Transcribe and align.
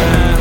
Yeah. 0.00 0.39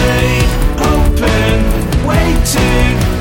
stay 0.00 0.40
open, 0.78 2.06
waiting. 2.06 3.19